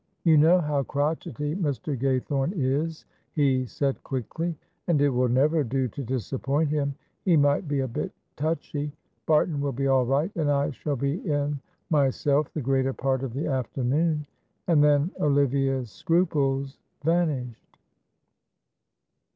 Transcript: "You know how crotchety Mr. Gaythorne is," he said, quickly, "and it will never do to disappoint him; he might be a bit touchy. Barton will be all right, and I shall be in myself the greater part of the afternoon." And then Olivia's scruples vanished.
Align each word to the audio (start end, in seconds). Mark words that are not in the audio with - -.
"You 0.23 0.35
know 0.35 0.59
how 0.59 0.81
crotchety 0.81 1.55
Mr. 1.55 1.95
Gaythorne 1.95 2.53
is," 2.55 3.05
he 3.33 3.67
said, 3.67 4.01
quickly, 4.03 4.57
"and 4.87 4.99
it 4.99 5.09
will 5.11 5.27
never 5.29 5.63
do 5.63 5.87
to 5.89 6.03
disappoint 6.03 6.69
him; 6.71 6.95
he 7.23 7.37
might 7.37 7.67
be 7.67 7.81
a 7.81 7.87
bit 7.87 8.11
touchy. 8.35 8.91
Barton 9.27 9.61
will 9.61 9.73
be 9.73 9.85
all 9.85 10.07
right, 10.07 10.35
and 10.35 10.49
I 10.49 10.71
shall 10.71 10.95
be 10.95 11.19
in 11.31 11.59
myself 11.91 12.51
the 12.51 12.61
greater 12.61 12.93
part 12.93 13.21
of 13.21 13.33
the 13.33 13.45
afternoon." 13.45 14.25
And 14.65 14.83
then 14.83 15.11
Olivia's 15.19 15.91
scruples 15.91 16.79
vanished. 17.03 17.77